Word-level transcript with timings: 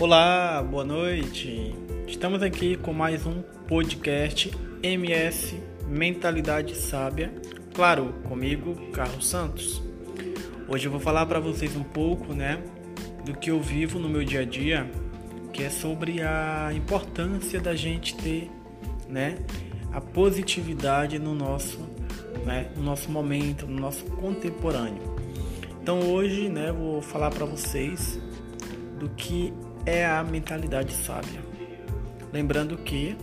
Olá, 0.00 0.62
boa 0.62 0.82
noite. 0.82 1.74
Estamos 2.08 2.42
aqui 2.42 2.74
com 2.74 2.90
mais 2.90 3.26
um 3.26 3.42
podcast 3.68 4.50
MS 4.82 5.60
Mentalidade 5.86 6.74
Sábia. 6.74 7.30
Claro, 7.74 8.14
comigo, 8.26 8.74
Carlos 8.92 9.28
Santos. 9.28 9.82
Hoje 10.66 10.86
eu 10.86 10.90
vou 10.90 11.00
falar 11.00 11.26
para 11.26 11.38
vocês 11.38 11.76
um 11.76 11.82
pouco, 11.82 12.32
né, 12.32 12.62
do 13.26 13.34
que 13.34 13.50
eu 13.50 13.60
vivo 13.60 13.98
no 13.98 14.08
meu 14.08 14.24
dia 14.24 14.40
a 14.40 14.44
dia, 14.46 14.90
que 15.52 15.64
é 15.64 15.68
sobre 15.68 16.22
a 16.22 16.70
importância 16.72 17.60
da 17.60 17.76
gente 17.76 18.16
ter, 18.16 18.50
né, 19.06 19.36
a 19.92 20.00
positividade 20.00 21.18
no 21.18 21.34
nosso, 21.34 21.78
né, 22.46 22.70
no 22.74 22.82
nosso 22.82 23.10
momento, 23.10 23.66
no 23.66 23.78
nosso 23.78 24.06
contemporâneo. 24.06 25.14
Então 25.82 26.10
hoje, 26.10 26.48
né, 26.48 26.72
vou 26.72 27.02
falar 27.02 27.28
para 27.28 27.44
vocês 27.44 28.18
do 28.98 29.06
que 29.10 29.52
é 29.86 30.06
a 30.06 30.22
mentalidade 30.22 30.92
sábia. 30.92 31.40
Lembrando 32.32 32.76
que 32.78 33.16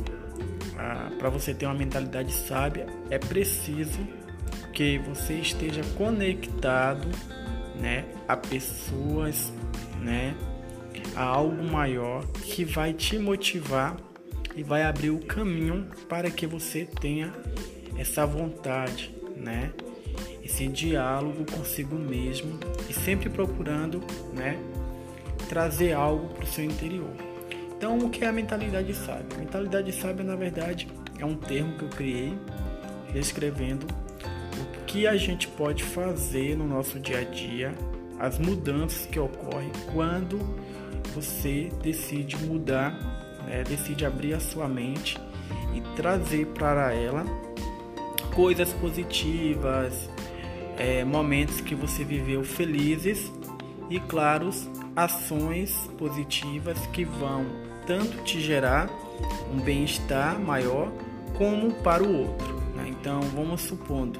ah, 0.77 1.09
para 1.17 1.29
você 1.29 1.53
ter 1.53 1.65
uma 1.65 1.73
mentalidade 1.73 2.31
sábia 2.31 2.85
é 3.09 3.17
preciso 3.17 3.99
que 4.73 4.99
você 4.99 5.33
esteja 5.35 5.81
conectado, 5.97 7.07
né, 7.79 8.05
a 8.27 8.37
pessoas, 8.37 9.51
né, 9.99 10.35
a 11.15 11.23
algo 11.23 11.63
maior 11.63 12.25
que 12.27 12.63
vai 12.63 12.93
te 12.93 13.17
motivar 13.17 13.97
e 14.55 14.61
vai 14.61 14.83
abrir 14.83 15.09
o 15.09 15.19
caminho 15.19 15.87
para 16.07 16.29
que 16.29 16.45
você 16.45 16.85
tenha 16.85 17.33
essa 17.97 18.23
vontade, 18.25 19.15
né, 19.35 19.71
esse 20.43 20.67
diálogo 20.67 21.43
consigo 21.51 21.95
mesmo 21.95 22.59
e 22.87 22.93
sempre 22.93 23.29
procurando, 23.29 23.99
né, 24.33 24.59
trazer 25.47 25.93
algo 25.93 26.27
para 26.33 26.43
o 26.43 26.47
seu 26.47 26.63
interior. 26.63 27.11
Então, 27.77 27.97
o 27.99 28.09
que 28.09 28.23
é 28.23 28.27
a 28.27 28.31
mentalidade 28.31 28.93
sábia? 28.93 29.37
Mentalidade 29.37 29.91
sábia, 29.91 30.23
na 30.23 30.35
verdade, 30.35 30.87
é 31.19 31.25
um 31.25 31.35
termo 31.35 31.77
que 31.77 31.83
eu 31.83 31.89
criei 31.89 32.33
descrevendo 33.13 33.85
o 34.59 34.85
que 34.85 35.05
a 35.05 35.15
gente 35.15 35.47
pode 35.47 35.83
fazer 35.83 36.57
no 36.57 36.67
nosso 36.67 36.99
dia 36.99 37.19
a 37.19 37.23
dia, 37.23 37.73
as 38.19 38.39
mudanças 38.39 39.05
que 39.05 39.19
ocorrem 39.19 39.71
quando 39.93 40.39
você 41.13 41.71
decide 41.81 42.35
mudar, 42.37 42.91
né, 43.45 43.63
decide 43.63 44.05
abrir 44.05 44.33
a 44.33 44.39
sua 44.39 44.67
mente 44.67 45.17
e 45.73 45.81
trazer 45.95 46.47
para 46.47 46.93
ela 46.93 47.25
coisas 48.33 48.73
positivas, 48.73 50.09
é, 50.77 51.03
momentos 51.03 51.61
que 51.61 51.75
você 51.75 52.03
viveu 52.03 52.43
felizes 52.43 53.31
e, 53.89 53.99
claros, 53.99 54.67
ações 54.97 55.71
positivas 55.95 56.75
que 56.87 57.05
vão 57.05 57.45
tanto 57.85 58.23
te 58.23 58.41
gerar 58.41 58.89
um 59.53 59.59
bem-estar 59.59 60.39
maior 60.39 60.91
como 61.37 61.71
para 61.83 62.03
o 62.03 62.11
outro. 62.11 62.55
Né? 62.75 62.87
Então, 62.89 63.21
vamos 63.21 63.61
supondo, 63.61 64.19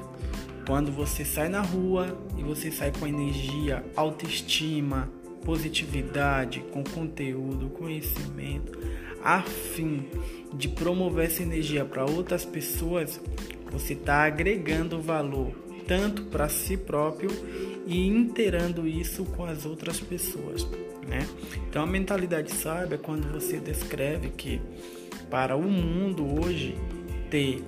quando 0.64 0.92
você 0.92 1.24
sai 1.24 1.48
na 1.48 1.60
rua 1.60 2.16
e 2.36 2.44
você 2.44 2.70
sai 2.70 2.92
com 2.92 3.08
energia, 3.08 3.84
autoestima, 3.96 5.10
positividade, 5.44 6.60
com 6.72 6.84
conteúdo, 6.84 7.70
conhecimento, 7.70 8.78
a 9.22 9.42
fim 9.42 10.06
de 10.54 10.68
promover 10.68 11.26
essa 11.26 11.42
energia 11.42 11.84
para 11.84 12.04
outras 12.04 12.44
pessoas, 12.44 13.20
você 13.72 13.94
está 13.94 14.22
agregando 14.22 15.02
valor 15.02 15.67
tanto 15.88 16.22
para 16.24 16.48
si 16.50 16.76
próprio 16.76 17.30
e 17.86 18.06
inteirando 18.06 18.86
isso 18.86 19.24
com 19.24 19.46
as 19.46 19.64
outras 19.64 19.98
pessoas, 19.98 20.64
né? 21.08 21.26
Então 21.68 21.82
a 21.82 21.86
mentalidade 21.86 22.52
sábia 22.52 22.96
é 22.96 22.98
quando 22.98 23.32
você 23.32 23.58
descreve 23.58 24.28
que 24.28 24.60
para 25.30 25.56
o 25.56 25.62
mundo 25.62 26.40
hoje 26.40 26.76
ter 27.30 27.64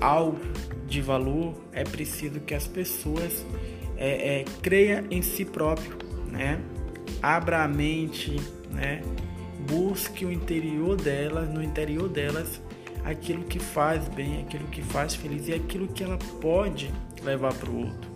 algo 0.00 0.38
de 0.86 1.00
valor 1.00 1.54
é 1.72 1.82
preciso 1.82 2.40
que 2.40 2.54
as 2.54 2.66
pessoas 2.66 3.44
é, 3.96 4.40
é, 4.40 4.44
creia 4.62 5.04
em 5.10 5.22
si 5.22 5.44
próprio, 5.44 5.96
né? 6.30 6.60
Abra 7.22 7.64
a 7.64 7.68
mente, 7.68 8.36
né? 8.70 9.02
Busque 9.66 10.24
o 10.26 10.32
interior 10.32 10.96
delas, 10.96 11.48
no 11.48 11.62
interior 11.62 12.08
delas 12.08 12.60
aquilo 13.04 13.44
que 13.44 13.58
faz 13.58 14.08
bem, 14.08 14.42
aquilo 14.42 14.66
que 14.68 14.82
faz 14.82 15.14
feliz 15.14 15.48
e 15.48 15.54
aquilo 15.54 15.88
que 15.88 16.04
ela 16.04 16.18
pode 16.40 16.90
levar 17.22 17.54
para 17.54 17.70
o 17.70 17.86
outro. 17.86 18.10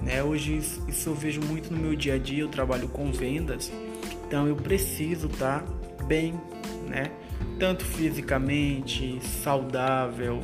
Né? 0.00 0.22
Hoje 0.22 0.56
isso 0.56 1.08
eu 1.08 1.14
vejo 1.14 1.40
muito 1.42 1.72
no 1.72 1.78
meu 1.78 1.94
dia 1.94 2.14
a 2.14 2.18
dia, 2.18 2.42
eu 2.42 2.48
trabalho 2.48 2.88
com 2.88 3.12
vendas, 3.12 3.70
então 4.26 4.46
eu 4.46 4.56
preciso 4.56 5.26
estar 5.26 5.62
tá 5.62 6.04
bem, 6.04 6.34
né? 6.86 7.10
tanto 7.58 7.84
fisicamente, 7.84 9.18
saudável 9.42 10.42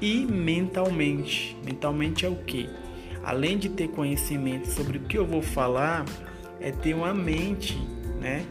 e 0.00 0.26
mentalmente. 0.26 1.56
Mentalmente 1.64 2.26
é 2.26 2.28
o 2.28 2.36
que? 2.36 2.68
Além 3.22 3.58
de 3.58 3.68
ter 3.68 3.88
conhecimento 3.88 4.68
sobre 4.68 4.98
o 4.98 5.00
que 5.02 5.16
eu 5.16 5.26
vou 5.26 5.42
falar, 5.42 6.04
é 6.60 6.70
ter 6.70 6.94
uma 6.94 7.14
mente, 7.14 7.76
né? 8.20 8.44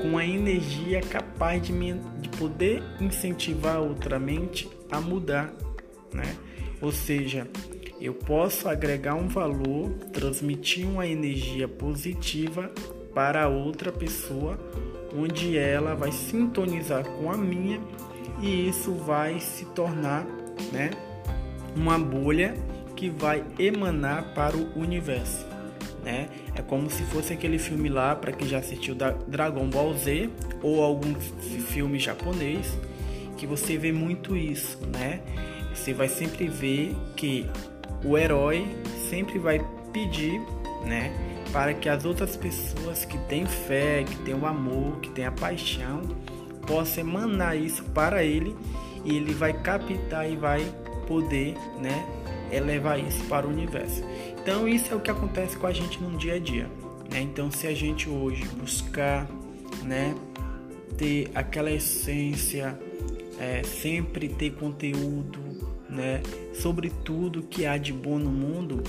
Com 0.00 0.18
a 0.18 0.24
energia 0.24 1.00
capaz 1.00 1.62
de, 1.62 1.72
me, 1.72 1.94
de 2.20 2.28
poder 2.30 2.82
incentivar 3.00 3.80
outra 3.80 4.18
mente 4.18 4.68
a 4.90 5.00
mudar, 5.00 5.52
né? 6.12 6.36
Ou 6.80 6.92
seja, 6.92 7.48
eu 8.00 8.12
posso 8.12 8.68
agregar 8.68 9.14
um 9.14 9.28
valor, 9.28 9.90
transmitir 10.12 10.86
uma 10.86 11.06
energia 11.06 11.66
positiva 11.66 12.70
para 13.14 13.48
outra 13.48 13.92
pessoa, 13.92 14.58
onde 15.16 15.56
ela 15.56 15.94
vai 15.94 16.12
sintonizar 16.12 17.04
com 17.04 17.30
a 17.30 17.36
minha 17.36 17.80
e 18.42 18.68
isso 18.68 18.92
vai 18.94 19.38
se 19.38 19.64
tornar, 19.66 20.26
né, 20.72 20.90
uma 21.76 21.98
bolha 21.98 22.54
que 22.96 23.08
vai 23.08 23.44
emanar 23.58 24.34
para 24.34 24.56
o 24.56 24.78
universo 24.78 25.53
né? 26.04 26.28
É 26.54 26.62
como 26.62 26.90
se 26.90 27.02
fosse 27.04 27.32
aquele 27.32 27.58
filme 27.58 27.88
lá, 27.88 28.14
para 28.14 28.32
quem 28.32 28.46
já 28.46 28.58
assistiu 28.58 28.94
da 28.94 29.10
Dragon 29.10 29.68
Ball 29.68 29.94
Z 29.94 30.28
ou 30.62 30.82
algum 30.82 31.14
filme 31.14 31.98
japonês, 31.98 32.76
que 33.36 33.46
você 33.46 33.76
vê 33.76 33.92
muito 33.92 34.36
isso, 34.36 34.78
né? 34.86 35.20
Você 35.74 35.92
vai 35.92 36.08
sempre 36.08 36.46
ver 36.46 36.94
que 37.16 37.46
o 38.04 38.16
herói 38.16 38.66
sempre 39.08 39.38
vai 39.38 39.60
pedir, 39.92 40.40
né, 40.84 41.12
para 41.52 41.72
que 41.72 41.88
as 41.88 42.04
outras 42.04 42.36
pessoas 42.36 43.04
que 43.04 43.16
têm 43.26 43.46
fé, 43.46 44.04
que 44.04 44.16
têm 44.18 44.34
o 44.34 44.44
amor, 44.44 45.00
que 45.00 45.10
têm 45.10 45.24
a 45.24 45.32
paixão, 45.32 46.02
possam 46.66 47.04
emanar 47.04 47.56
isso 47.56 47.82
para 47.84 48.22
ele 48.22 48.54
e 49.04 49.16
ele 49.16 49.32
vai 49.32 49.52
captar 49.52 50.30
e 50.30 50.36
vai 50.36 50.64
poder, 51.06 51.54
né, 51.80 52.06
elevar 52.50 52.98
isso 52.98 53.22
para 53.24 53.46
o 53.46 53.50
universo. 53.50 54.02
Então 54.40 54.68
isso 54.68 54.92
é 54.92 54.96
o 54.96 55.00
que 55.00 55.10
acontece 55.10 55.56
com 55.56 55.66
a 55.66 55.72
gente 55.72 56.00
no 56.02 56.16
dia 56.16 56.34
a 56.34 56.38
dia. 56.38 56.68
Né? 57.10 57.20
Então 57.20 57.50
se 57.50 57.66
a 57.66 57.74
gente 57.74 58.08
hoje 58.08 58.44
buscar 58.56 59.28
né, 59.82 60.14
ter 60.96 61.30
aquela 61.34 61.70
essência, 61.70 62.78
é, 63.38 63.62
sempre 63.62 64.28
ter 64.28 64.52
conteúdo 64.54 65.38
né, 65.88 66.22
sobre 66.54 66.90
tudo 66.90 67.42
que 67.42 67.66
há 67.66 67.76
de 67.76 67.92
bom 67.92 68.18
no 68.18 68.30
mundo, 68.30 68.82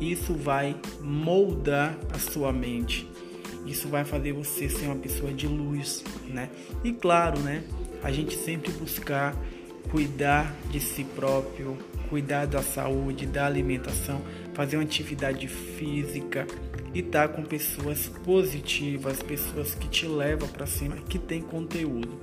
isso 0.00 0.34
vai 0.34 0.76
moldar 1.00 1.96
a 2.12 2.18
sua 2.18 2.52
mente. 2.52 3.08
Isso 3.64 3.88
vai 3.88 4.04
fazer 4.04 4.32
você 4.32 4.68
ser 4.68 4.86
uma 4.86 4.96
pessoa 4.96 5.32
de 5.32 5.46
luz, 5.46 6.04
né? 6.26 6.50
E 6.82 6.92
claro, 6.92 7.38
né? 7.38 7.62
A 8.02 8.10
gente 8.10 8.34
sempre 8.34 8.72
buscar 8.72 9.36
cuidar 9.90 10.54
de 10.70 10.80
si 10.80 11.04
próprio, 11.04 11.76
cuidar 12.08 12.46
da 12.46 12.62
saúde, 12.62 13.26
da 13.26 13.46
alimentação, 13.46 14.20
fazer 14.54 14.76
uma 14.76 14.82
atividade 14.82 15.48
física 15.48 16.46
e 16.94 17.00
estar 17.00 17.28
tá 17.28 17.34
com 17.34 17.42
pessoas 17.42 18.08
positivas, 18.24 19.22
pessoas 19.22 19.74
que 19.74 19.88
te 19.88 20.06
levam 20.06 20.48
para 20.48 20.66
cima, 20.66 20.96
que 21.08 21.18
tem 21.18 21.40
conteúdo. 21.40 22.20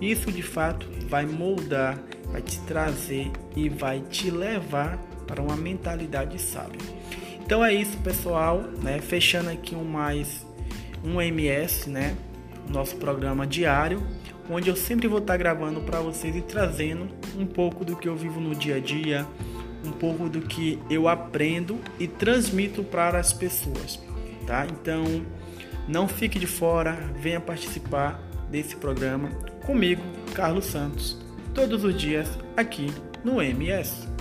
Isso 0.00 0.30
de 0.30 0.42
fato 0.42 0.88
vai 1.08 1.26
moldar, 1.26 1.98
vai 2.26 2.42
te 2.42 2.60
trazer 2.60 3.30
e 3.56 3.68
vai 3.68 4.00
te 4.00 4.30
levar 4.30 4.96
para 5.26 5.42
uma 5.42 5.56
mentalidade 5.56 6.40
sábia. 6.40 6.80
Então 7.44 7.64
é 7.64 7.72
isso, 7.72 7.96
pessoal, 7.98 8.60
né? 8.82 9.00
Fechando 9.00 9.50
aqui 9.50 9.74
um 9.74 9.84
mais 9.84 10.46
um 11.04 11.20
MS, 11.20 11.88
né? 11.88 12.16
Nosso 12.68 12.96
programa 12.96 13.46
diário 13.46 14.02
onde 14.50 14.68
eu 14.68 14.76
sempre 14.76 15.06
vou 15.06 15.18
estar 15.18 15.36
gravando 15.36 15.80
para 15.80 16.00
vocês 16.00 16.34
e 16.34 16.40
trazendo 16.40 17.08
um 17.36 17.46
pouco 17.46 17.84
do 17.84 17.96
que 17.96 18.08
eu 18.08 18.16
vivo 18.16 18.40
no 18.40 18.54
dia 18.54 18.76
a 18.76 18.80
dia, 18.80 19.26
um 19.84 19.92
pouco 19.92 20.28
do 20.28 20.40
que 20.40 20.78
eu 20.90 21.08
aprendo 21.08 21.78
e 21.98 22.06
transmito 22.06 22.82
para 22.82 23.18
as 23.18 23.32
pessoas, 23.32 24.00
tá? 24.46 24.66
Então, 24.66 25.04
não 25.86 26.08
fique 26.08 26.38
de 26.38 26.46
fora, 26.46 26.92
venha 27.20 27.40
participar 27.40 28.20
desse 28.50 28.76
programa 28.76 29.28
comigo, 29.64 30.02
Carlos 30.34 30.66
Santos, 30.66 31.18
todos 31.54 31.84
os 31.84 31.96
dias 31.96 32.28
aqui 32.56 32.92
no 33.24 33.40
MS. 33.42 34.17